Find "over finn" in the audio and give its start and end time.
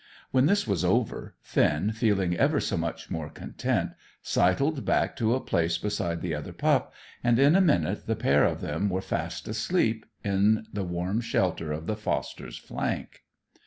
0.83-1.91